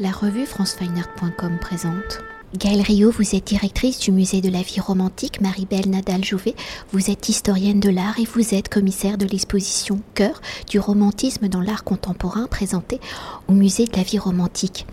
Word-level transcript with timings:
La 0.00 0.12
revue 0.12 0.46
francefineart.com 0.46 1.58
présente. 1.60 2.20
Gaëlle 2.56 2.82
Rio, 2.82 3.10
vous 3.10 3.34
êtes 3.34 3.48
directrice 3.48 3.98
du 3.98 4.12
musée 4.12 4.40
de 4.40 4.48
la 4.48 4.62
vie 4.62 4.78
romantique 4.78 5.40
Marie-Belle 5.40 5.90
Nadal-Jouvet. 5.90 6.54
Vous 6.92 7.10
êtes 7.10 7.28
historienne 7.28 7.80
de 7.80 7.90
l'art 7.90 8.16
et 8.20 8.24
vous 8.24 8.54
êtes 8.54 8.68
commissaire 8.68 9.18
de 9.18 9.26
l'exposition 9.26 10.00
Cœur 10.14 10.40
du 10.70 10.78
romantisme 10.78 11.48
dans 11.48 11.60
l'art 11.60 11.82
contemporain 11.82 12.46
présentée 12.46 13.00
au 13.48 13.54
musée 13.54 13.86
de 13.86 13.96
la 13.96 14.04
vie 14.04 14.20
romantique. 14.20 14.86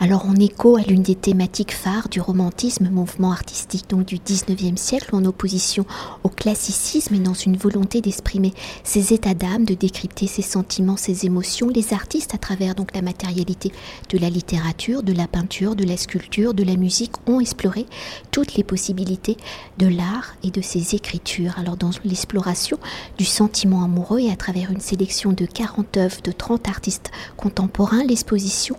Alors 0.00 0.26
en 0.26 0.36
écho 0.36 0.76
à 0.76 0.82
l'une 0.82 1.02
des 1.02 1.16
thématiques 1.16 1.74
phares 1.74 2.08
du 2.08 2.20
romantisme, 2.20 2.88
mouvement 2.88 3.32
artistique 3.32 3.90
donc 3.90 4.04
du 4.04 4.18
19e 4.18 4.76
siècle, 4.76 5.10
en 5.12 5.24
opposition 5.24 5.86
au 6.22 6.28
classicisme 6.28 7.16
et 7.16 7.18
dans 7.18 7.34
une 7.34 7.56
volonté 7.56 8.00
d'exprimer 8.00 8.54
ses 8.84 9.12
états 9.12 9.34
d'âme, 9.34 9.64
de 9.64 9.74
décrypter 9.74 10.28
ses 10.28 10.42
sentiments, 10.42 10.96
ses 10.96 11.26
émotions, 11.26 11.68
les 11.68 11.92
artistes 11.92 12.32
à 12.32 12.38
travers 12.38 12.76
donc 12.76 12.94
la 12.94 13.02
matérialité 13.02 13.72
de 14.10 14.18
la 14.18 14.30
littérature, 14.30 15.02
de 15.02 15.12
la 15.12 15.26
peinture, 15.26 15.74
de 15.74 15.82
la 15.84 15.96
sculpture, 15.96 16.54
de 16.54 16.62
la 16.62 16.76
musique 16.76 17.14
ont 17.26 17.40
exploré 17.40 17.84
toutes 18.30 18.54
les 18.54 18.62
possibilités 18.62 19.36
de 19.78 19.88
l'art 19.88 20.36
et 20.44 20.52
de 20.52 20.60
ses 20.60 20.94
écritures. 20.94 21.58
Alors 21.58 21.76
dans 21.76 21.90
l'exploration 22.04 22.78
du 23.18 23.24
sentiment 23.24 23.82
amoureux 23.82 24.20
et 24.20 24.30
à 24.30 24.36
travers 24.36 24.70
une 24.70 24.80
sélection 24.80 25.32
de 25.32 25.44
40 25.44 25.96
œuvres 25.96 26.22
de 26.22 26.30
30 26.30 26.68
artistes 26.68 27.10
contemporains, 27.36 28.04
l'exposition 28.04 28.76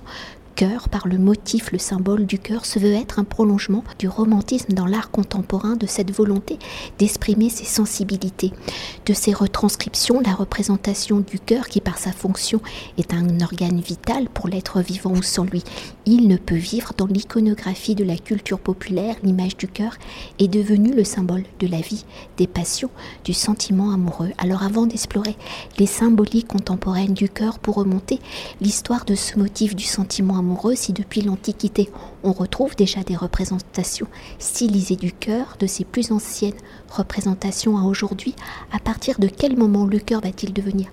cœur, 0.60 0.90
par 0.90 1.08
le 1.08 1.18
motif, 1.18 1.72
le 1.72 1.78
symbole 1.78 2.26
du 2.26 2.38
cœur, 2.38 2.66
se 2.66 2.80
veut 2.80 2.92
être 2.92 3.18
un 3.18 3.24
prolongement 3.24 3.82
du 3.98 4.10
romantisme 4.10 4.74
dans 4.74 4.88
l'art 4.88 5.10
contemporain, 5.10 5.78
de 5.78 5.86
cette 5.86 6.12
volonté 6.12 6.60
d'exprimer 6.98 7.50
ses 7.50 7.64
sensibilités, 7.64 8.52
de 9.06 9.14
ces 9.14 9.32
retranscriptions, 9.32 10.20
la 10.20 10.34
représentation 10.34 11.22
du 11.22 11.40
cœur 11.40 11.70
qui 11.70 11.80
par 11.80 11.98
sa 11.98 12.12
fonction 12.12 12.60
est 12.98 13.14
un 13.14 13.40
organe 13.40 13.80
vital 13.80 14.28
pour 14.28 14.50
l'être 14.50 14.82
vivant 14.82 15.12
ou 15.12 15.24
sans 15.24 15.46
lui. 15.46 15.64
Il 16.06 16.28
ne 16.28 16.36
peut 16.36 16.56
vivre 16.56 16.92
dans 16.98 17.08
l'iconographie 17.08 17.96
de 17.96 18.04
la 18.04 18.18
culture 18.18 18.60
populaire, 18.60 19.16
l'image 19.24 19.56
du 19.56 19.70
cœur 19.70 19.94
est 20.40 20.50
devenue 20.50 20.94
le 20.94 21.06
symbole 21.06 21.44
de 21.62 21.68
la 21.68 21.80
vie, 21.80 22.04
des 22.36 22.48
passions, 22.48 22.90
du 23.24 23.34
sentiment 23.34 23.92
amoureux. 23.94 24.32
Alors 24.38 24.64
avant 24.64 24.88
d'explorer 24.88 25.38
les 25.78 25.86
symboliques 25.86 26.50
contemporaines 26.50 27.14
du 27.14 27.30
cœur 27.30 27.60
pour 27.60 27.76
remonter 27.76 28.20
l'histoire 28.60 29.06
de 29.06 29.16
ce 29.16 29.40
motif 29.40 29.74
du 29.74 29.86
sentiment 29.86 30.38
amoureux, 30.38 30.49
si 30.76 30.94
depuis 30.94 31.22
l'Antiquité 31.22 31.90
on 32.24 32.32
retrouve 32.32 32.76
déjà 32.76 33.02
des 33.04 33.16
représentations 33.16 34.08
stylisées 34.40 34.96
du 34.96 35.12
cœur, 35.12 35.56
de 35.60 35.68
ses 35.68 35.86
plus 35.86 36.12
anciennes 36.12 36.54
représentations 36.90 37.78
à 37.78 37.84
aujourd'hui, 37.84 38.36
à 38.72 38.80
partir 38.80 39.20
de 39.20 39.28
quel 39.28 39.58
moment 39.58 39.86
le 39.86 40.00
cœur 40.00 40.22
va-t-il 40.22 40.54
devenir 40.54 40.88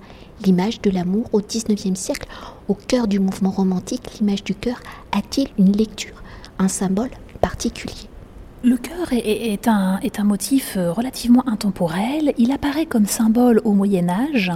l'image 0.44 0.80
de 0.80 0.90
l'amour 0.90 1.28
au 1.32 1.40
XIXe 1.40 1.98
siècle? 1.98 2.28
Au 2.68 2.74
cœur 2.74 3.06
du 3.08 3.20
mouvement 3.20 3.50
romantique, 3.50 4.18
l'image 4.18 4.44
du 4.44 4.54
cœur 4.54 4.80
a-t-il 5.12 5.48
une 5.58 5.72
lecture, 5.72 6.22
un 6.58 6.68
symbole 6.68 7.10
particulier? 7.40 8.08
Le 8.66 8.76
cœur 8.76 9.12
est, 9.12 9.68
un, 9.68 10.00
est, 10.02 10.18
un, 10.18 10.24
motif 10.24 10.76
euh, 10.76 10.90
relativement 10.90 11.48
intemporel. 11.48 12.34
Il 12.36 12.50
apparaît 12.50 12.84
comme 12.84 13.06
symbole 13.06 13.60
au 13.64 13.70
Moyen 13.74 14.08
Âge, 14.08 14.50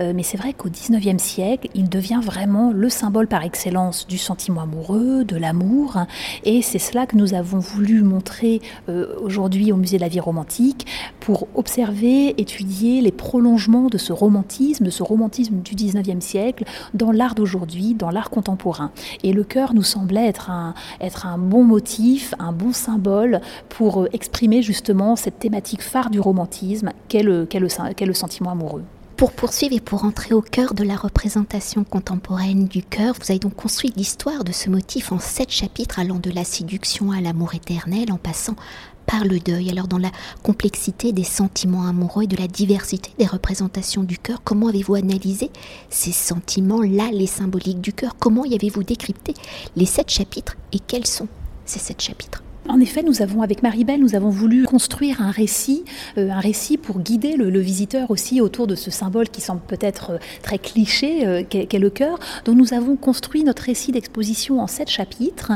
euh, 0.00 0.14
mais 0.16 0.22
c'est 0.22 0.38
vrai 0.38 0.54
qu'au 0.54 0.70
XIXe 0.70 1.22
siècle, 1.22 1.68
il 1.74 1.90
devient 1.90 2.20
vraiment 2.22 2.72
le 2.72 2.88
symbole 2.88 3.26
par 3.26 3.44
excellence 3.44 4.06
du 4.06 4.16
sentiment 4.16 4.62
amoureux, 4.62 5.24
de 5.24 5.36
l'amour. 5.36 5.98
Et 6.44 6.62
c'est 6.62 6.78
cela 6.78 7.04
que 7.04 7.16
nous 7.16 7.34
avons 7.34 7.58
voulu 7.58 8.02
montrer 8.02 8.62
euh, 8.88 9.14
aujourd'hui 9.20 9.72
au 9.72 9.76
Musée 9.76 9.98
de 9.98 10.02
la 10.02 10.08
vie 10.08 10.20
romantique 10.20 10.86
pour 11.20 11.46
observer, 11.54 12.40
étudier 12.40 13.02
les 13.02 13.12
prolongements 13.12 13.88
de 13.88 13.98
ce 13.98 14.14
romantisme, 14.14 14.86
de 14.86 14.90
ce 14.90 15.02
romantisme 15.02 15.56
du 15.60 15.74
XIXe 15.74 16.24
siècle 16.24 16.64
dans 16.94 17.12
l'art 17.12 17.34
d'aujourd'hui, 17.34 17.92
dans 17.92 18.10
l'art 18.10 18.30
contemporain. 18.30 18.90
Et 19.22 19.34
le 19.34 19.44
cœur 19.44 19.74
nous 19.74 19.82
semblait 19.82 20.26
être 20.26 20.48
un, 20.48 20.72
être 21.02 21.26
un 21.26 21.36
bon 21.36 21.62
motif, 21.62 22.34
un 22.38 22.52
bon 22.52 22.72
symbole 22.72 23.42
pour 23.68 24.02
euh, 24.02 24.08
exprimer 24.12 24.62
justement 24.62 25.16
cette 25.16 25.38
thématique 25.38 25.82
phare 25.82 26.10
du 26.10 26.20
romantisme 26.20 26.90
qu'est 27.08 27.22
le, 27.22 27.48
le 27.52 28.14
sentiment 28.14 28.50
amoureux? 28.50 28.84
Pour 29.16 29.32
poursuivre 29.32 29.76
et 29.76 29.80
pour 29.80 30.04
entrer 30.04 30.32
au 30.34 30.40
cœur 30.40 30.72
de 30.72 30.82
la 30.82 30.96
représentation 30.96 31.84
contemporaine 31.84 32.64
du 32.64 32.82
cœur, 32.82 33.14
vous 33.20 33.30
avez 33.30 33.38
donc 33.38 33.54
construit 33.54 33.92
l'histoire 33.94 34.44
de 34.44 34.52
ce 34.52 34.70
motif 34.70 35.12
en 35.12 35.18
sept 35.18 35.50
chapitres 35.50 35.98
allant 35.98 36.18
de 36.18 36.30
la 36.30 36.42
séduction 36.42 37.12
à 37.12 37.20
l'amour 37.20 37.54
éternel 37.54 38.10
en 38.12 38.16
passant 38.16 38.56
par 39.04 39.26
le 39.26 39.38
deuil. 39.38 39.68
Alors 39.68 39.88
dans 39.88 39.98
la 39.98 40.10
complexité 40.42 41.12
des 41.12 41.24
sentiments 41.24 41.86
amoureux 41.86 42.22
et 42.22 42.28
de 42.28 42.36
la 42.36 42.46
diversité 42.46 43.10
des 43.18 43.26
représentations 43.26 44.04
du 44.04 44.16
cœur, 44.16 44.40
comment 44.42 44.68
avez-vous 44.68 44.94
analysé 44.94 45.50
ces 45.90 46.12
sentiments-là, 46.12 47.10
les 47.12 47.26
symboliques 47.26 47.82
du 47.82 47.92
cœur? 47.92 48.16
Comment 48.18 48.46
y 48.46 48.54
avez-vous 48.54 48.84
décrypté 48.84 49.34
les 49.76 49.84
sept 49.84 50.10
chapitres 50.10 50.56
et 50.72 50.78
quels 50.78 51.06
sont 51.06 51.28
ces 51.66 51.78
sept 51.78 52.00
chapitres? 52.00 52.42
En 52.70 52.80
effet, 52.80 53.02
nous 53.02 53.22
avons, 53.22 53.42
avec 53.42 53.62
Maribel, 53.62 54.00
nous 54.00 54.14
avons 54.14 54.30
voulu 54.30 54.64
construire 54.64 55.20
un 55.20 55.30
récit, 55.30 55.84
euh, 56.18 56.30
un 56.30 56.40
récit 56.40 56.76
pour 56.78 57.00
guider 57.00 57.36
le, 57.36 57.60
visiteur 57.60 58.10
aussi 58.10 58.40
autour 58.40 58.66
de 58.66 58.74
ce 58.74 58.90
symbole 58.90 59.28
qui 59.28 59.40
semble 59.40 59.60
peut-être 59.60 60.12
euh, 60.12 60.18
très 60.42 60.58
cliché, 60.58 61.26
euh, 61.26 61.42
qu'est 61.48 61.78
le 61.78 61.90
cœur. 61.90 62.18
Donc 62.44 62.56
nous 62.56 62.72
avons 62.72 62.96
construit 62.96 63.44
notre 63.44 63.64
récit 63.64 63.92
d'exposition 63.92 64.60
en 64.60 64.66
sept 64.66 64.88
chapitres, 64.88 65.52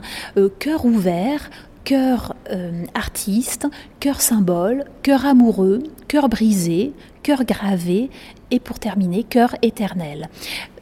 cœur 0.59 0.85
ouvert, 0.85 1.51
cœur 1.85 2.35
artiste, 2.95 3.67
cœur 4.01 4.21
symbole, 4.21 4.85
cœur 5.03 5.27
amoureux, 5.27 5.83
cœur 6.09 6.29
brisé, 6.29 6.93
cœur 7.23 7.45
gravé 7.45 8.11
et 8.51 8.61
pour 8.61 8.79
terminer, 8.79 9.25
cœur 9.25 9.55
éternel. 9.63 10.29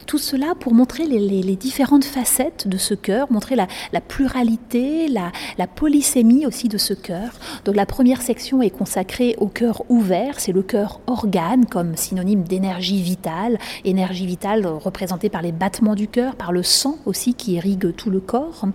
Tout 0.07 0.17
cela 0.17 0.53
pour 0.59 0.73
montrer 0.73 1.05
les, 1.05 1.55
différentes 1.55 2.05
facettes 2.05 2.67
de 2.67 2.77
ce 2.77 2.93
cœur, 2.93 3.31
montrer 3.31 3.55
la, 3.55 3.67
pluralité, 4.01 5.07
la, 5.07 5.67
polysémie 5.67 6.45
aussi 6.45 6.67
de 6.67 6.77
ce 6.77 6.93
cœur. 6.93 7.31
Donc 7.65 7.75
la 7.75 7.85
première 7.85 8.21
section 8.21 8.61
est 8.61 8.69
consacrée 8.69 9.35
au 9.39 9.47
cœur 9.47 9.83
ouvert, 9.89 10.39
c'est 10.39 10.51
le 10.51 10.61
cœur 10.61 10.99
organe 11.07 11.65
comme 11.65 11.95
synonyme 11.95 12.43
d'énergie 12.43 13.01
vitale, 13.01 13.57
énergie 13.85 14.25
vitale 14.25 14.65
représentée 14.65 15.29
par 15.29 15.41
les 15.41 15.51
battements 15.51 15.95
du 15.95 16.07
cœur, 16.07 16.35
par 16.35 16.51
le 16.51 16.63
sang 16.63 16.97
aussi 17.05 17.33
qui 17.33 17.53
irrigue 17.53 17.95
tout 17.95 18.09
le 18.09 18.19
corps. 18.19 18.65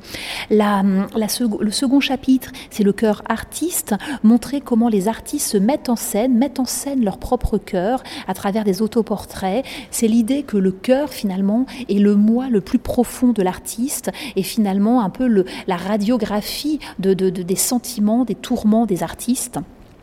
La, 0.50 0.83
le 0.83 1.71
second 1.71 2.00
chapitre, 2.00 2.50
c'est 2.71 2.84
le 2.84 2.93
cœur 2.93 3.22
artiste, 3.28 3.95
montrer 4.22 4.60
comment 4.60 4.89
les 4.89 5.09
artistes 5.09 5.50
se 5.50 5.59
mettent 5.59 5.89
en 5.89 5.97
scène, 5.97 6.37
mettent 6.37 6.60
en 6.60 6.65
scène 6.65 7.05
leur 7.05 7.19
propre 7.19 7.59
cœur 7.59 8.03
à 8.27 8.34
travers 8.34 8.65
des 8.65 8.83
autoportraits. 8.83 9.65
C'est 9.91 10.09
l'idée 10.09 10.43
que 10.43 10.56
le 10.56 10.72
cœur 10.72 11.12
finalement 11.18 11.66
est 11.88 11.98
le 11.98 12.14
moi 12.14 12.48
le 12.48 12.60
plus 12.60 12.78
profond 12.78 13.32
de 13.32 13.42
l'artiste 13.42 14.10
et 14.36 14.42
finalement 14.42 15.02
un 15.02 15.10
peu 15.10 15.44
la 15.66 15.76
radiographie 15.76 16.78
de, 16.98 17.12
des 17.14 17.56
sentiments, 17.56 18.24
des 18.24 18.34
tourments 18.34 18.86
des 18.86 19.02
artistes. 19.02 19.58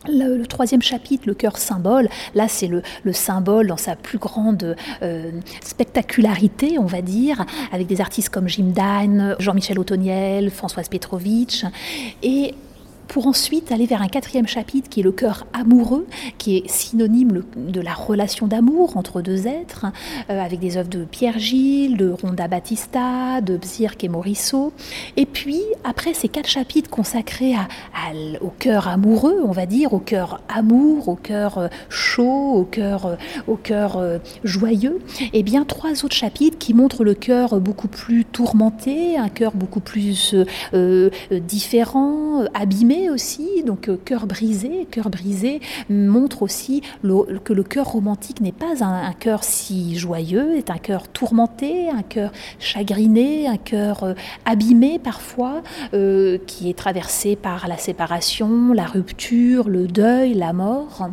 Le, 0.08 0.44
troisième 0.44 0.82
chapitre, 0.82 1.24
le 1.26 1.34
cœur 1.34 1.56
symbole, 1.56 2.08
là 2.34 2.46
c'est 2.46 2.68
le, 2.68 2.82
symbole 3.12 3.66
dans 3.66 3.76
sa 3.76 3.96
plus 3.96 4.18
grande 4.18 4.76
euh, 5.02 5.30
spectacularité, 5.64 6.78
on 6.78 6.86
va 6.86 7.02
dire, 7.02 7.44
avec 7.72 7.88
des 7.88 8.00
artistes 8.00 8.28
comme 8.28 8.46
Jim 8.46 8.72
Dine, 8.74 9.34
Jean-Michel 9.40 9.80
Otoniel, 9.80 10.50
Françoise 10.50 10.88
Petrovitch. 10.88 11.64
Et 12.22 12.54
pour 13.08 13.26
ensuite 13.26 13.72
aller 13.72 13.86
vers 13.86 14.02
un 14.02 14.08
quatrième 14.08 14.46
chapitre 14.46 14.88
qui 14.88 15.00
est 15.00 15.02
le 15.02 15.12
cœur 15.12 15.46
amoureux, 15.52 16.06
qui 16.38 16.56
est 16.56 16.68
synonyme 16.68 17.42
de 17.56 17.80
la 17.80 17.94
relation 17.94 18.46
d'amour 18.46 18.96
entre 18.96 19.22
deux 19.22 19.46
êtres, 19.46 19.86
euh, 20.30 20.40
avec 20.40 20.60
des 20.60 20.76
œuvres 20.76 20.88
de 20.88 21.04
Pierre 21.04 21.38
Gilles, 21.38 21.96
de 21.96 22.10
Ronda 22.10 22.48
Battista, 22.48 23.40
de 23.40 23.56
Bzirk 23.56 24.02
et 24.04 24.08
Morisot. 24.08 24.72
Et 25.16 25.26
puis, 25.26 25.62
après 25.84 26.14
ces 26.14 26.28
quatre 26.28 26.48
chapitres 26.48 26.90
consacrés 26.90 27.54
au 28.40 28.50
cœur 28.58 28.88
amoureux, 28.88 29.40
on 29.44 29.52
va 29.52 29.66
dire, 29.66 29.92
au 29.94 29.98
cœur 29.98 30.40
amour, 30.48 31.08
au 31.08 31.16
cœur 31.16 31.58
euh, 31.58 31.68
chaud, 31.88 32.52
au 32.54 32.64
cœur, 32.64 33.16
euh, 33.96 34.18
joyeux, 34.44 35.00
et 35.20 35.40
eh 35.40 35.42
bien 35.42 35.64
trois 35.64 36.04
autres 36.04 36.14
chapitres 36.14 36.58
qui 36.58 36.74
montrent 36.74 37.04
le 37.04 37.14
cœur 37.14 37.60
beaucoup 37.60 37.88
plus 37.88 38.24
tourmenté, 38.24 39.16
un 39.16 39.28
cœur 39.28 39.52
beaucoup 39.52 39.80
plus 39.80 40.34
différent, 41.30 42.44
abîmé, 42.54 42.95
aussi, 43.10 43.62
donc 43.64 43.88
euh, 43.88 43.96
cœur 44.04 44.26
brisé. 44.26 44.86
Cœur 44.90 45.10
brisé 45.10 45.60
montre 45.88 46.42
aussi 46.42 46.82
que 47.02 47.52
le 47.52 47.62
cœur 47.62 47.86
romantique 47.86 48.40
n'est 48.40 48.52
pas 48.52 48.84
un, 48.84 49.12
cœur 49.12 49.44
si 49.44 49.96
joyeux, 49.96 50.56
est 50.56 50.70
un 50.70 50.78
cœur 50.78 51.08
tourmenté, 51.08 51.90
un 51.90 52.02
cœur 52.02 52.32
chagriné, 52.58 53.46
un 53.46 53.56
cœur 53.56 54.02
euh, 54.02 54.14
abîmé 54.44 54.98
parfois, 54.98 55.62
euh, 55.94 56.38
qui 56.46 56.70
est 56.70 56.78
traversé 56.78 57.36
par 57.36 57.68
la 57.68 57.76
séparation, 57.76 58.72
la 58.72 58.86
rupture, 58.86 59.68
le 59.68 59.86
deuil, 59.86 60.34
la 60.34 60.52
mort 60.52 61.10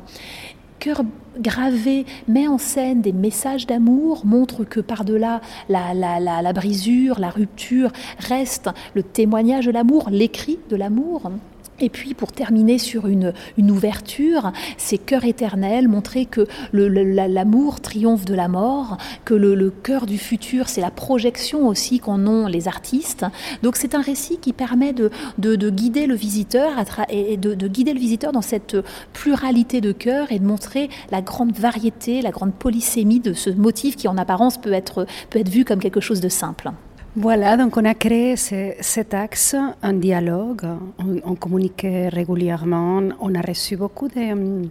cœur 0.84 1.04
gravé 1.40 2.06
met 2.28 2.46
en 2.46 2.58
scène 2.58 3.02
des 3.02 3.14
messages 3.14 3.66
d'amour, 3.66 4.26
montre 4.26 4.66
que 4.66 4.82
par-delà 4.82 5.40
la, 5.70 5.94
la, 5.94 6.20
la, 6.20 6.54
brisure, 6.54 7.20
la 7.20 7.30
rupture, 7.30 7.92
reste 8.20 8.70
le 8.94 9.02
témoignage 9.02 9.66
de 9.66 9.72
l'amour, 9.72 10.10
l'écrit 10.12 10.60
de 10.70 10.76
l'amour. 10.76 11.32
Et 11.80 11.90
puis 11.90 12.14
pour 12.14 12.32
terminer 12.32 12.78
sur 12.78 13.08
une, 13.08 13.34
ouverture, 13.58 14.52
c'est 14.78 14.98
cœur 14.98 15.26
éternel, 15.26 15.88
montrer 15.88 16.26
que 16.26 16.48
l'amour 16.72 17.82
triomphe 17.82 18.26
de 18.26 18.36
la 18.36 18.48
mort, 18.48 18.98
que 19.26 19.34
le, 19.34 19.70
cœur 19.72 20.06
du 20.06 20.18
futur, 20.18 20.70
c'est 20.70 20.82
la 20.82 20.92
projection 20.92 21.68
aussi 21.68 22.00
qu'en 22.00 22.28
ont 22.28 22.48
les 22.48 22.68
artistes. 22.68 23.26
Donc 23.64 23.76
c'est 23.76 23.96
un 23.96 24.02
récit 24.02 24.38
qui 24.38 24.54
permet 24.54 24.94
de, 24.94 25.10
de, 25.38 25.70
guider 25.70 26.06
le 26.06 26.16
visiteur 26.16 26.72
et 27.10 27.38
de, 27.38 27.56
de, 27.56 27.68
guider 27.68 27.94
le 27.94 28.00
visiteur 28.00 28.32
dans 28.32 28.42
cette 28.42 28.78
pluralité 29.14 29.82
de 29.82 29.92
cœurs 29.92 30.32
et 30.32 30.40
de 30.40 30.46
montrer 30.46 30.90
la 31.12 31.22
grande 31.22 31.54
variété, 31.54 32.22
la 32.22 32.32
grande 32.32 32.54
polysémie 32.54 33.20
de 33.20 33.34
ce 33.34 33.50
motif 33.50 33.96
qui 33.96 34.08
en 34.08 34.18
apparence 34.18 34.58
peut 34.58 34.74
être 34.74 35.06
vu 35.34 35.66
comme 35.66 35.80
quelque 35.80 36.02
chose 36.02 36.22
de 36.22 36.30
simple. 36.30 36.72
Voilà, 37.16 37.58
donc 37.58 37.78
on 37.78 37.86
a 37.86 37.94
créé 37.94 38.36
cet 38.36 39.14
axe, 39.14 39.56
un 39.84 39.94
dialogue, 39.94 40.66
on, 40.98 41.36
communique 41.36 41.86
régulièrement, 42.12 43.04
on 43.20 43.36
a 43.36 43.42
reçu 43.42 43.78
beaucoup 43.78 44.08
de, 44.08 44.68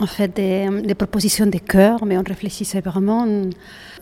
en 0.00 0.06
fait, 0.06 0.28
des, 0.34 0.94
propositions 0.94 1.44
de 1.44 1.58
cœur, 1.58 2.06
mais 2.06 2.16
on 2.16 2.22
réfléchissait 2.22 2.80
vraiment. 2.80 3.26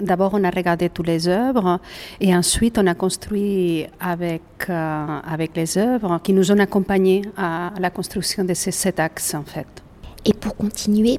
D'abord, 0.00 0.34
on 0.34 0.44
a 0.44 0.50
regardé 0.50 0.90
toutes 0.90 1.08
les 1.08 1.26
œuvres 1.26 1.80
et 2.20 2.36
ensuite, 2.36 2.78
on 2.78 2.86
a 2.86 2.94
construit 2.94 3.86
avec, 3.98 4.42
euh, 4.68 5.18
avec 5.28 5.56
les 5.56 5.76
œuvres 5.76 6.20
qui 6.22 6.34
nous 6.34 6.52
ont 6.52 6.60
accompagnés 6.60 7.22
à 7.36 7.72
la 7.80 7.90
construction 7.90 8.44
de 8.44 8.54
cet 8.54 9.00
axe, 9.00 9.34
en 9.34 9.42
fait 9.42 9.85
et 10.26 10.34
pour 10.34 10.56
continuer 10.56 11.18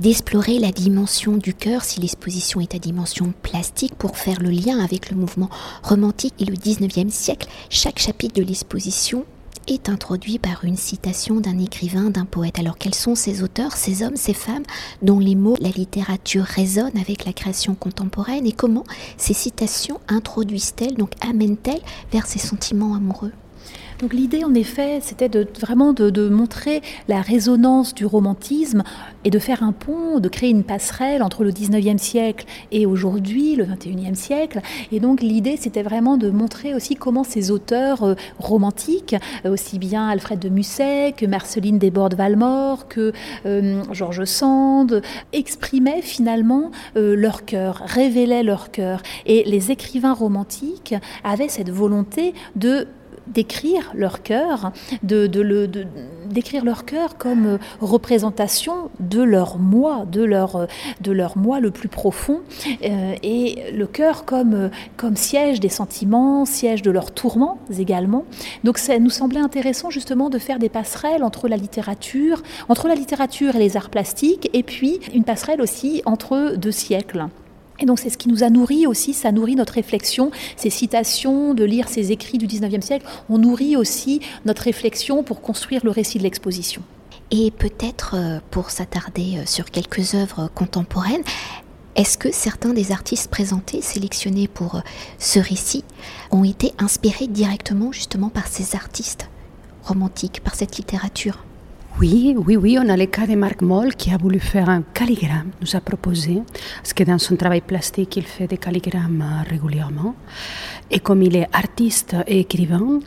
d'explorer 0.00 0.58
la 0.58 0.72
dimension 0.72 1.36
du 1.36 1.54
cœur, 1.54 1.84
si 1.84 2.00
l'exposition 2.00 2.60
est 2.60 2.74
à 2.74 2.78
dimension 2.78 3.32
plastique, 3.42 3.94
pour 3.94 4.18
faire 4.18 4.40
le 4.40 4.50
lien 4.50 4.80
avec 4.80 5.10
le 5.10 5.16
mouvement 5.16 5.48
romantique 5.82 6.34
et 6.40 6.44
le 6.44 6.56
19e 6.56 7.10
siècle, 7.10 7.48
chaque 7.70 8.00
chapitre 8.00 8.34
de 8.34 8.42
l'exposition 8.42 9.24
est 9.68 9.88
introduit 9.88 10.38
par 10.38 10.64
une 10.64 10.76
citation 10.76 11.40
d'un 11.40 11.58
écrivain, 11.58 12.10
d'un 12.10 12.24
poète. 12.24 12.58
Alors 12.58 12.78
quels 12.78 12.94
sont 12.94 13.14
ces 13.14 13.42
auteurs, 13.42 13.76
ces 13.76 14.02
hommes, 14.02 14.16
ces 14.16 14.34
femmes 14.34 14.64
dont 15.02 15.18
les 15.20 15.34
mots, 15.34 15.56
la 15.60 15.68
littérature 15.68 16.44
résonnent 16.44 16.98
avec 16.98 17.26
la 17.26 17.32
création 17.32 17.74
contemporaine 17.74 18.46
et 18.46 18.52
comment 18.52 18.84
ces 19.18 19.34
citations 19.34 20.00
introduisent-elles, 20.08 20.94
donc 20.94 21.12
amènent-elles 21.20 21.82
vers 22.12 22.26
ces 22.26 22.38
sentiments 22.38 22.94
amoureux? 22.94 23.32
Donc 24.00 24.12
l'idée, 24.12 24.44
en 24.44 24.54
effet, 24.54 25.00
c'était 25.02 25.28
de, 25.28 25.46
vraiment 25.60 25.92
de, 25.92 26.28
montrer 26.28 26.82
la 27.08 27.20
résonance 27.20 27.94
du 27.94 28.06
romantisme 28.06 28.84
et 29.24 29.30
de 29.30 29.38
faire 29.40 29.64
un 29.64 29.72
pont, 29.72 30.20
de 30.20 30.28
créer 30.28 30.50
une 30.50 30.62
passerelle 30.62 31.22
entre 31.22 31.42
le 31.42 31.50
19e 31.50 31.98
siècle 31.98 32.46
et 32.70 32.86
aujourd'hui, 32.86 33.56
le 33.56 33.64
21e 33.64 34.14
siècle. 34.14 34.60
Et 34.92 35.00
donc 35.00 35.20
l'idée, 35.20 35.56
c'était 35.56 35.82
vraiment 35.82 36.16
de 36.16 36.30
montrer 36.30 36.74
aussi 36.74 36.94
comment 36.94 37.24
ces 37.24 37.50
auteurs 37.50 38.04
euh, 38.04 38.14
romantiques, 38.38 39.16
euh, 39.44 39.52
aussi 39.52 39.80
bien 39.80 40.08
Alfred 40.08 40.38
de 40.38 40.48
Musset 40.48 41.14
que 41.16 41.26
Marceline 41.26 41.78
Desbordes-Valmore, 41.78 42.86
que 42.86 43.12
euh, 43.46 43.82
Georges 43.92 44.26
Sand, 44.26 45.02
exprimaient 45.32 46.02
finalement 46.02 46.70
leur 46.94 47.44
cœur, 47.44 47.82
révélaient 47.86 48.42
leur 48.42 48.70
cœur. 48.70 49.02
Et 49.26 49.44
les 49.44 49.70
écrivains 49.70 50.12
romantiques 50.12 50.94
avaient 51.24 51.48
cette 51.48 51.70
volonté 51.70 52.34
de 52.56 52.86
d'écrire 53.28 53.92
leur 53.94 54.22
cœur, 54.22 54.72
de, 55.02 55.26
d'écrire 56.28 56.64
leur 56.64 56.84
cœur 56.84 57.16
comme 57.16 57.46
euh, 57.46 57.58
représentation 57.80 58.90
de 59.00 59.22
leur 59.22 59.58
moi, 59.58 60.04
de 60.10 60.22
leur, 60.22 60.56
euh, 60.56 60.66
de 61.00 61.12
leur 61.12 61.36
moi 61.36 61.60
le 61.60 61.70
plus 61.70 61.88
profond, 61.88 62.40
euh, 62.84 63.14
et 63.22 63.72
le 63.72 63.86
cœur 63.86 64.24
comme, 64.24 64.70
comme 64.96 65.16
siège 65.16 65.60
des 65.60 65.68
sentiments, 65.68 66.44
siège 66.44 66.82
de 66.82 66.90
leurs 66.90 67.12
tourments 67.12 67.58
également. 67.78 68.24
Donc 68.64 68.78
ça 68.78 68.98
nous 68.98 69.10
semblait 69.10 69.40
intéressant 69.40 69.90
justement 69.90 70.30
de 70.30 70.38
faire 70.38 70.58
des 70.58 70.68
passerelles 70.68 71.24
entre 71.24 71.48
la 71.48 71.56
littérature, 71.56 72.42
entre 72.68 72.88
la 72.88 72.94
littérature 72.94 73.56
et 73.56 73.58
les 73.58 73.76
arts 73.76 73.90
plastiques, 73.90 74.50
et 74.52 74.62
puis 74.62 75.00
une 75.14 75.24
passerelle 75.24 75.60
aussi 75.60 76.02
entre 76.04 76.54
deux 76.56 76.72
siècles. 76.72 77.26
Et 77.80 77.86
donc 77.86 77.98
c'est 77.98 78.10
ce 78.10 78.18
qui 78.18 78.28
nous 78.28 78.42
a 78.42 78.50
nourri 78.50 78.86
aussi, 78.86 79.14
ça 79.14 79.32
nourrit 79.32 79.54
notre 79.54 79.74
réflexion, 79.74 80.30
ces 80.56 80.70
citations, 80.70 81.54
de 81.54 81.64
lire 81.64 81.88
ces 81.88 82.10
écrits 82.12 82.38
du 82.38 82.46
19e 82.46 82.80
siècle, 82.80 83.06
on 83.28 83.38
nourrit 83.38 83.76
aussi 83.76 84.20
notre 84.44 84.62
réflexion 84.62 85.22
pour 85.22 85.40
construire 85.40 85.84
le 85.84 85.90
récit 85.90 86.18
de 86.18 86.24
l'exposition. 86.24 86.82
Et 87.30 87.50
peut-être 87.50 88.14
euh, 88.16 88.40
pour 88.50 88.70
s'attarder 88.70 89.36
euh, 89.38 89.42
sur 89.44 89.70
quelques 89.70 90.14
œuvres 90.14 90.50
contemporaines, 90.54 91.22
est-ce 91.94 92.16
que 92.16 92.32
certains 92.32 92.72
des 92.72 92.90
artistes 92.90 93.30
présentés, 93.30 93.82
sélectionnés 93.82 94.48
pour 94.48 94.76
euh, 94.76 94.80
ce 95.18 95.38
récit, 95.38 95.84
ont 96.30 96.44
été 96.44 96.72
inspirés 96.78 97.26
directement 97.26 97.92
justement 97.92 98.30
par 98.30 98.46
ces 98.46 98.76
artistes 98.76 99.28
romantiques, 99.82 100.40
par 100.42 100.54
cette 100.54 100.76
littérature? 100.78 101.44
Oui, 102.00 102.36
oui, 102.46 102.56
oui, 102.56 102.78
on 102.80 102.88
a 102.88 102.96
le 102.96 103.06
cas 103.06 103.26
de 103.26 103.34
Marc 103.34 103.60
Moll 103.60 103.96
qui 103.96 104.12
a 104.12 104.16
voulu 104.16 104.38
faire 104.38 104.68
un 104.68 104.82
calligramme, 104.82 105.50
nous 105.60 105.74
a 105.74 105.80
proposé, 105.80 106.42
parce 106.76 106.92
que 106.92 107.02
dans 107.02 107.18
son 107.18 107.34
travail 107.34 107.60
plastique, 107.60 108.16
il 108.16 108.22
fait 108.22 108.46
des 108.46 108.56
calligrammes 108.56 109.22
euh, 109.22 109.50
régulièrement. 109.50 110.14
Et 110.92 111.00
comme 111.00 111.22
il 111.22 111.34
est 111.34 111.48
artiste 111.52 112.14
et 112.28 112.40
écrivain, 112.40 113.00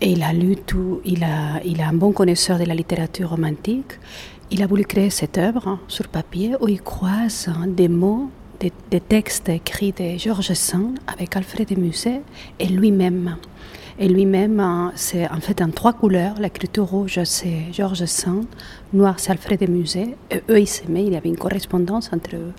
et 0.00 0.12
il 0.12 0.22
a 0.22 0.32
lu 0.32 0.54
tout, 0.54 1.00
il 1.04 1.24
a, 1.24 1.60
il 1.64 1.80
a 1.80 1.88
un 1.88 1.92
bon 1.92 2.12
connaisseur 2.12 2.58
de 2.60 2.64
la 2.64 2.74
littérature 2.74 3.30
romantique, 3.30 3.98
il 4.52 4.62
a 4.62 4.68
voulu 4.68 4.84
créer 4.84 5.10
cette 5.10 5.38
œuvre 5.38 5.80
sur 5.88 6.06
papier 6.06 6.54
où 6.60 6.68
il 6.68 6.82
croise 6.82 7.50
des 7.66 7.88
mots, 7.88 8.30
des, 8.60 8.72
des 8.92 9.00
textes 9.00 9.48
écrits 9.48 9.92
de 9.92 10.16
Georges 10.18 10.54
Sand 10.54 11.00
avec 11.08 11.34
Alfred 11.34 11.68
de 11.68 11.80
Musset 11.80 12.22
et 12.60 12.68
lui-même. 12.68 13.38
Et 13.98 14.08
lui-même, 14.08 14.60
hein, 14.60 14.92
c'est 14.94 15.26
en 15.30 15.40
fait 15.40 15.62
en 15.62 15.70
trois 15.70 15.94
couleurs. 15.94 16.34
L'écriture 16.38 16.84
rouge, 16.84 17.18
c'est 17.24 17.72
Georges 17.72 18.04
Sand, 18.04 18.44
noir, 18.92 19.14
c'est 19.18 19.30
Alfred 19.30 19.58
de 19.58 19.66
Musée. 19.66 20.16
Et 20.30 20.42
eux, 20.50 20.60
ils 20.60 20.66
s'aimaient, 20.66 21.06
il 21.06 21.14
y 21.14 21.16
avait 21.16 21.30
une 21.30 21.38
correspondance 21.38 22.10
entre 22.12 22.36
eux. 22.36 22.52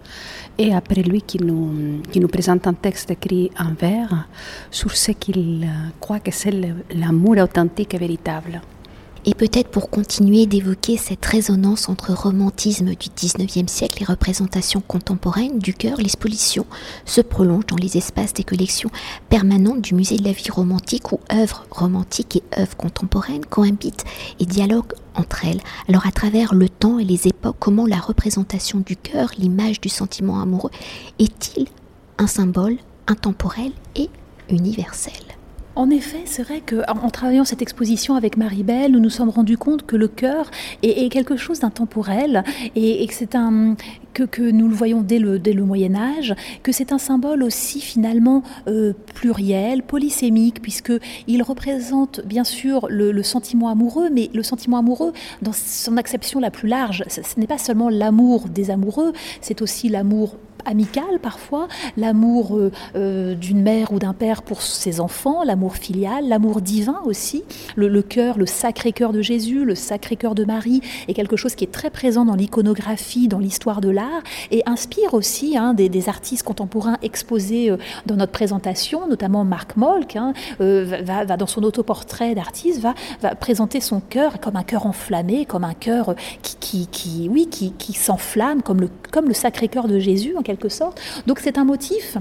Et 0.58 0.74
après 0.74 1.04
lui, 1.04 1.22
qui 1.22 1.38
nous, 1.38 2.02
qui 2.12 2.20
nous 2.20 2.28
présente 2.28 2.66
un 2.66 2.74
texte 2.74 3.12
écrit 3.12 3.52
en 3.60 3.74
vers 3.80 4.28
sur 4.72 4.96
ce 4.98 5.12
qu'il 5.12 5.64
euh, 5.64 5.90
croit 6.00 6.20
que 6.20 6.32
c'est 6.32 6.54
l'amour 6.96 7.38
authentique 7.38 7.94
et 7.94 8.00
véritable. 8.00 8.60
Et 9.30 9.34
peut-être 9.34 9.68
pour 9.68 9.90
continuer 9.90 10.46
d'évoquer 10.46 10.96
cette 10.96 11.26
résonance 11.26 11.90
entre 11.90 12.14
romantisme 12.14 12.96
du 12.96 13.10
19e 13.10 13.68
siècle 13.68 14.02
et 14.02 14.06
représentation 14.06 14.80
contemporaine 14.80 15.60
du 15.60 15.74
cœur, 15.74 15.98
l'exposition 15.98 16.66
se 17.04 17.20
prolonge 17.20 17.66
dans 17.66 17.76
les 17.76 17.98
espaces 17.98 18.34
des 18.34 18.46
collections 18.46 18.90
permanentes 19.28 19.82
du 19.82 19.96
musée 19.96 20.16
de 20.16 20.24
la 20.24 20.32
vie 20.32 20.50
romantique 20.50 21.12
où 21.12 21.20
œuvres 21.34 21.66
romantiques 21.72 22.38
et 22.38 22.44
œuvres 22.58 22.78
contemporaines 22.78 23.46
cohabitent 23.46 24.06
et 24.40 24.46
dialoguent 24.46 24.94
entre 25.14 25.44
elles. 25.44 25.62
Alors 25.90 26.08
à 26.08 26.12
travers 26.14 26.54
le 26.54 26.70
temps 26.70 26.98
et 26.98 27.04
les 27.04 27.28
époques, 27.28 27.58
comment 27.60 27.86
la 27.86 28.00
représentation 28.00 28.80
du 28.80 28.96
cœur, 28.96 29.32
l'image 29.38 29.82
du 29.82 29.90
sentiment 29.90 30.40
amoureux, 30.40 30.72
est-il 31.20 31.68
un 32.18 32.28
symbole 32.28 32.78
intemporel 33.08 33.74
et 33.98 34.10
universel? 34.50 35.27
En 35.78 35.92
effet, 35.92 36.24
c'est 36.26 36.42
vrai 36.42 36.62
qu'en 36.66 37.10
travaillant 37.12 37.46
cette 37.46 37.62
exposition 37.62 38.16
avec 38.16 38.36
Marie-Belle, 38.36 38.92
nous 38.92 39.00
nous 39.00 39.12
sommes 39.12 39.30
rendus 39.30 39.60
compte 39.60 39.86
que 39.86 39.96
le 39.96 40.08
cœur 40.08 40.50
est, 40.82 41.08
quelque 41.10 41.38
chose 41.38 41.60
d'intemporel 41.60 42.44
et, 42.76 43.08
que 44.14 44.42
nous 44.42 44.68
le 44.68 44.74
voyons 44.74 45.02
dès 45.02 45.20
le, 45.20 45.38
dès 45.38 45.54
le 45.54 45.64
Moyen 45.64 45.94
Âge, 45.94 46.34
que 46.64 46.72
c'est 46.72 46.92
un 46.92 46.98
symbole 46.98 47.44
aussi 47.44 47.80
finalement 47.80 48.42
euh, 48.68 48.94
pluriel, 49.14 49.84
polysémique, 49.84 50.64
puisque 50.64 50.94
il 51.28 51.44
représente 51.44 52.22
bien 52.26 52.44
sûr 52.44 52.88
le, 52.90 53.22
sentiment 53.22 53.70
amoureux, 53.70 54.10
mais 54.12 54.32
le 54.34 54.42
sentiment 54.42 54.80
amoureux 54.80 55.14
dans 55.44 55.54
son 55.54 55.98
acception 55.98 56.40
la 56.40 56.50
plus 56.50 56.68
large. 56.68 57.04
Ce, 57.08 57.22
ce 57.22 57.40
n'est 57.40 57.46
pas 57.46 57.60
seulement 57.60 57.90
l'amour 57.90 58.50
des 58.50 58.72
amoureux, 58.72 59.14
c'est 59.42 59.62
aussi 59.62 59.90
l'amour 59.90 60.38
amical 60.68 61.20
parfois, 61.22 61.68
l'amour 61.96 62.58
euh, 62.58 62.72
euh, 62.96 63.34
d'une 63.36 63.62
mère 63.62 63.92
ou 63.92 64.00
d'un 64.00 64.14
père 64.14 64.44
pour 64.44 64.62
ses 64.62 65.00
enfants, 65.00 65.44
l'amour 65.44 65.76
filial, 65.76 66.28
l'amour 66.28 66.62
divin 66.62 67.00
aussi. 67.06 67.44
Le, 67.76 68.02
cœur, 68.02 68.38
le 68.38 68.46
sacré 68.46 68.92
cœur 68.92 69.14
de 69.14 69.22
Jésus, 69.22 69.66
le 69.66 69.76
sacré 69.76 70.16
cœur 70.16 70.36
de 70.36 70.46
Marie 70.46 70.82
est 71.08 71.14
quelque 71.14 71.36
chose 71.36 71.56
qui 71.56 71.64
est 71.64 71.72
très 71.72 71.90
présent 71.90 72.26
dans 72.26 72.36
l'iconographie, 72.36 73.28
dans 73.28 73.40
l'histoire 73.40 73.82
de 73.82 73.90
l'art 73.90 74.22
et 74.52 74.62
inspire 74.66 75.14
aussi 75.14 75.58
hein, 75.58 75.74
des, 75.74 76.10
artistes 76.10 76.44
contemporains 76.44 76.98
exposés 77.02 77.72
euh, 77.72 77.78
dans 78.06 78.16
notre 78.16 78.32
présentation, 78.32 79.08
notamment 79.08 79.44
Marc 79.44 79.76
Molk, 79.78 80.16
hein, 80.16 80.34
va, 80.60 81.26
dans 81.26 81.48
son 81.48 81.64
autoportrait 81.64 82.36
d'artiste, 82.36 82.82
va, 82.82 82.94
va, 83.22 83.36
présenter 83.36 83.82
son 83.82 84.00
cœur 84.00 84.40
comme 84.40 84.56
un 84.56 84.64
cœur 84.64 84.86
enflammé, 84.86 85.46
comme 85.46 85.64
un 85.64 85.74
cœur 85.74 86.16
qui, 86.42 86.88
qui, 86.88 87.30
oui, 87.32 87.48
qui, 87.50 87.72
qui 87.74 87.94
s'enflamme, 87.94 88.62
comme 88.62 88.82
le, 88.82 88.90
comme 89.12 89.28
le 89.28 89.34
sacré 89.34 89.68
cœur 89.68 89.88
de 89.88 90.00
Jésus 90.00 90.36
en 90.38 90.42
quelque 90.42 90.70
sorte. 90.70 91.02
Donc 91.28 91.40
c'est 91.40 91.58
un 91.58 91.66
motif 91.66 92.18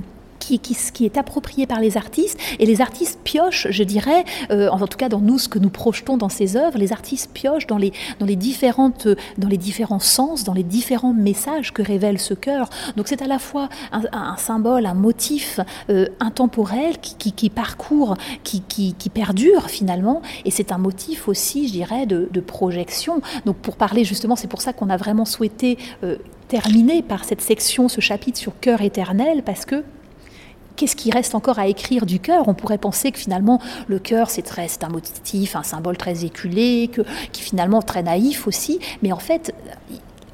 qui, 0.47 0.59
qui, 0.93 1.05
est 1.05 1.17
approprié 1.17 1.67
par 1.67 1.81
les 1.81 1.97
artistes. 1.97 2.39
Et 2.59 2.67
les 2.67 2.81
artistes 2.81 3.19
piochent, 3.25 3.67
je 3.71 3.83
dirais, 3.83 4.25
euh, 4.51 4.69
en 4.69 4.87
tout 4.87 4.99
cas 4.99 5.09
dans 5.09 5.21
nous, 5.21 5.39
ce 5.39 5.49
que 5.49 5.59
nous 5.59 5.71
projetons 5.71 6.17
dans 6.17 6.29
ces 6.29 6.57
œuvres, 6.57 6.79
les 6.79 6.93
artistes 6.93 7.31
piochent 7.33 7.67
dans 7.67 7.79
les, 7.79 7.93
dans 8.21 8.27
les, 8.27 8.37
différentes, 8.37 9.09
dans 9.39 9.49
les 9.49 9.57
différents 9.57 9.99
sens, 9.99 10.45
dans 10.45 10.55
les 10.55 10.63
différents 10.63 11.13
messages 11.13 11.73
que 11.73 11.83
révèle 11.83 12.19
ce 12.19 12.35
cœur. 12.35 12.69
Donc 12.97 13.09
c'est 13.09 13.23
à 13.23 13.27
la 13.27 13.39
fois 13.39 13.69
un, 13.93 14.37
symbole, 14.37 14.87
un 14.87 14.95
motif 14.95 15.61
euh, 15.91 16.07
intemporel 16.21 16.99
qui, 17.01 17.33
qui, 17.33 17.51
parcourt, 17.51 18.17
qui, 18.45 18.95
perdure 19.13 19.69
finalement, 19.71 20.23
et 20.45 20.51
c'est 20.51 20.73
un 20.73 20.79
motif 20.79 21.29
aussi, 21.29 21.69
je 21.69 21.73
dirais, 21.73 22.07
de, 22.07 22.29
de, 22.31 22.41
projection. 22.41 23.21
Donc 23.45 23.57
pour 23.57 23.77
parler 23.77 24.05
justement, 24.05 24.37
c'est 24.37 24.47
pour 24.47 24.61
ça 24.61 24.73
qu'on 24.73 24.91
a 24.91 24.97
vraiment 24.97 25.25
souhaité 25.25 25.79
euh, 26.05 26.17
terminer 26.49 27.03
par 27.03 27.25
cette 27.25 27.41
section, 27.41 27.89
ce 27.89 28.01
chapitre 28.01 28.39
sur 28.39 28.59
cœur 28.61 28.83
éternel, 28.83 29.43
parce 29.45 29.65
que 29.65 29.85
qu'est-ce 30.77 30.97
qui 30.97 31.11
reste 31.11 31.35
encore 31.35 31.59
à 31.59 31.67
écrire 31.67 32.07
du 32.07 32.21
cœur? 32.21 32.49
On 32.49 32.55
pourrait 32.55 32.79
penser 32.79 33.11
que 33.11 33.19
finalement 33.19 33.61
le 33.89 33.99
cœur 33.99 34.31
c'est 34.31 34.43
très 34.43 34.69
un 34.83 34.89
motif, 34.89 35.57
un 35.57 35.63
symbole 35.63 35.97
très 35.97 36.25
éculé, 36.25 36.91
qui 37.33 37.43
finalement 37.43 37.83
très 37.83 38.03
naïf 38.03 38.47
aussi, 38.47 38.79
mais 39.03 39.13
en 39.13 39.19
fait 39.19 39.55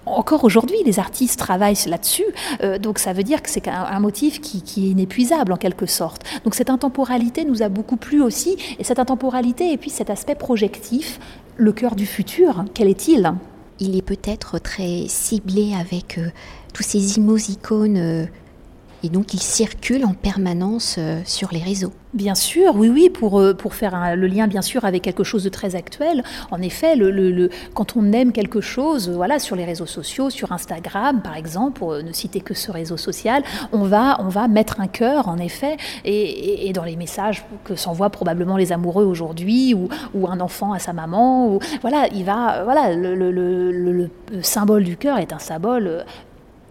encore 0.05 0.43
aujourd'hui, 0.43 0.77
les 0.85 0.99
artistes 0.99 1.39
travaillent 1.39 1.79
là-dessus, 1.87 2.25
euh, 2.63 2.77
donc 2.77 2.99
ça 2.99 3.13
veut 3.13 3.23
dire 3.23 3.41
que 3.41 3.49
c'est 3.49 3.69
un, 3.69 4.01
motif 4.01 4.41
qui, 4.41 4.61
qui, 4.61 4.87
est 4.87 4.91
inépuisable 4.91 5.53
en 5.53 5.57
quelque 5.57 5.87
sorte. 5.87 6.23
Donc 6.43 6.57
cette 6.57 6.71
intemporalité 6.71 7.45
nous 7.45 7.63
a 7.63 7.69
beaucoup 7.69 7.97
plu 7.97 8.21
aussi, 8.21 8.57
et 8.81 8.85
cette 8.85 8.99
intemporalité 8.99 9.73
et 9.73 9.77
puis 9.77 9.91
cet 9.91 10.11
aspect 10.11 10.35
projectif, 10.35 11.21
le 11.57 11.73
cœur 11.73 11.95
du 11.95 12.07
futur, 12.07 12.65
quel 12.75 12.89
est-il? 12.89 13.33
Il 13.83 13.97
est 13.97 14.03
peut-être 14.03 14.61
très 14.61 15.07
ciblé 15.09 15.75
avec 15.75 16.19
euh, 16.19 16.31
tous 16.73 16.85
ces 16.85 17.19
icônes 17.19 17.97
euh, 17.97 18.27
et 19.03 19.09
donc 19.09 19.35
il 19.35 19.41
circule 19.41 20.05
en 20.05 20.15
permanence 20.15 20.97
euh, 20.99 21.21
sur 21.25 21.51
les 21.53 21.61
réseaux. 21.61 21.93
Bien 22.15 22.35
sûr, 22.35 22.77
oui, 22.77 22.91
oui, 22.91 23.09
pour, 23.09 23.43
pour 23.57 23.75
faire 23.75 24.17
le 24.17 24.27
lien 24.27 24.47
bien 24.47 24.61
sûr 24.61 24.85
avec 24.85 25.01
quelque 25.01 25.25
chose 25.25 25.45
de 25.45 25.49
très 25.49 25.77
actuel. 25.77 26.23
En 26.51 26.61
effet, 26.61 26.95
le, 26.95 27.49
quand 27.73 27.97
on 27.97 28.13
aime 28.13 28.33
quelque 28.33 28.61
chose, 28.61 29.09
voilà, 29.09 29.39
sur 29.39 29.57
les 29.57 29.65
réseaux 29.65 29.87
sociaux, 29.87 30.29
sur 30.29 30.53
Instagram 30.53 31.23
par 31.23 31.37
exemple, 31.39 31.79
pour 31.79 31.95
ne 31.95 32.13
citer 32.13 32.41
que 32.41 32.53
ce 32.53 32.71
réseau 32.71 32.99
social, 32.99 33.43
on 33.73 33.85
va, 33.85 34.19
on 34.21 34.29
va 34.29 34.47
mettre 34.47 34.79
un 34.81 34.89
cœur 34.89 35.29
en 35.29 35.39
effet, 35.39 35.79
et, 36.05 36.71
dans 36.75 36.85
les 36.85 36.97
messages 36.97 37.45
que 37.65 37.77
s'envoient 37.77 38.11
probablement 38.11 38.59
les 38.59 38.73
amoureux 38.73 39.05
aujourd'hui, 39.05 39.73
ou, 39.73 39.89
ou, 40.15 40.29
un 40.29 40.41
enfant 40.41 40.75
à 40.75 40.79
sa 40.79 40.93
maman, 40.93 41.49
ou, 41.49 41.61
voilà, 41.81 42.09
il 42.15 42.25
va, 42.25 42.63
voilà, 42.65 42.95
le 42.95 44.11
symbole 44.43 44.85
du 44.85 44.99
cœur 44.99 45.17
est 45.17 45.33
un 45.33 45.39
symbole 45.39 46.05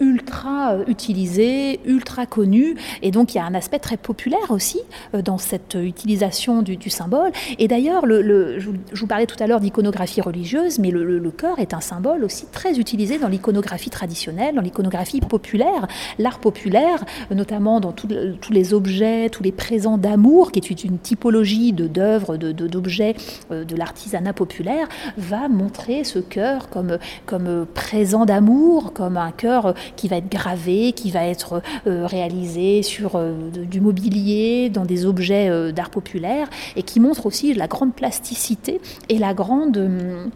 ultra 0.01 0.73
euh, 0.73 0.83
utilisé, 0.87 1.79
ultra 1.85 2.25
connu, 2.25 2.75
et 3.01 3.11
donc 3.11 3.33
il 3.33 3.37
y 3.37 3.39
a 3.39 3.45
un 3.45 3.53
aspect 3.53 3.79
très 3.79 3.97
populaire 3.97 4.49
aussi 4.49 4.81
euh, 5.13 5.21
dans 5.21 5.37
cette 5.37 5.75
utilisation 5.75 6.61
du, 6.61 6.89
symbole. 6.89 7.31
Et 7.59 7.67
d'ailleurs, 7.67 8.05
le, 8.05 8.59
je, 8.59 8.69
vous 8.99 9.07
parlais 9.07 9.27
tout 9.27 9.41
à 9.41 9.47
l'heure 9.47 9.59
d'iconographie 9.59 10.19
religieuse, 10.19 10.79
mais 10.79 10.89
le, 10.91 11.31
cœur 11.31 11.59
est 11.59 11.73
un 11.73 11.79
symbole 11.79 12.25
aussi 12.25 12.45
très 12.51 12.77
utilisé 12.77 13.17
dans 13.17 13.29
l'iconographie 13.29 13.89
traditionnelle, 13.89 14.55
dans 14.55 14.61
l'iconographie 14.61 15.21
populaire, 15.21 15.87
l'art 16.19 16.39
populaire, 16.39 17.05
notamment 17.33 17.79
dans 17.79 17.93
tous 17.93 18.07
les 18.51 18.73
objets, 18.73 19.29
tous 19.29 19.43
les 19.43 19.53
présents 19.53 19.97
d'amour, 19.97 20.51
qui 20.51 20.59
est 20.59 20.83
une 20.83 20.97
typologie 20.97 21.71
d'œuvres, 21.71 22.35
d'objets 22.35 23.15
de, 23.49 23.55
de, 23.55 23.63
de 23.63 23.75
l'artisanat 23.75 24.33
populaire, 24.33 24.87
va 25.17 25.47
montrer 25.47 26.03
ce 26.03 26.19
cœur 26.19 26.69
comme, 26.69 26.97
comme 27.25 27.65
présent 27.73 28.25
d'amour, 28.25 28.91
comme 28.93 29.17
un 29.17 29.31
cœur 29.31 29.73
qui 29.95 30.07
va 30.07 30.17
être 30.17 30.29
gravé, 30.29 30.93
qui 30.93 31.11
va 31.11 31.25
être 31.25 31.61
euh, 31.87 32.05
réalisé 32.05 32.83
sur 32.83 33.15
euh, 33.15 33.49
du 33.49 33.81
mobilier, 33.81 34.69
dans 34.69 34.85
des 34.85 35.05
objets 35.05 35.49
euh, 35.49 35.71
d'art 35.71 35.89
populaire, 35.89 36.49
et 36.75 36.83
qui 36.83 36.99
montre 36.99 37.25
aussi 37.25 37.53
la 37.53 37.67
grande 37.67 37.93
plasticité 37.93 38.81
et 39.09 39.17
la 39.17 39.33
grande 39.33 40.31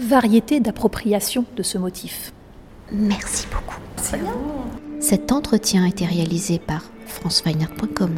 variété 0.00 0.60
d'appropriation 0.60 1.44
de 1.56 1.62
ce 1.62 1.78
motif. 1.78 2.32
Merci 2.92 3.46
beaucoup. 3.52 3.80
Cet 5.00 5.32
entretien 5.32 5.84
a 5.84 5.88
été 5.88 6.04
réalisé 6.04 6.58
par 6.58 6.82
franceweiner.com. 7.06 8.10